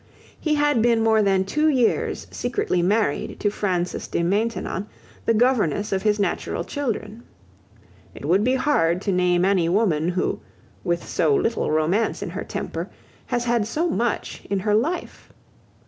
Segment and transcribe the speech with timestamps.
[0.39, 4.87] He had been more than two years secretly married to Frances de Maintenon,
[5.27, 7.21] the governess of his natural children.
[8.15, 10.39] It would be hard to name any woman who,
[10.83, 12.89] with so little romance in her temper,
[13.27, 15.31] has had so much in her life.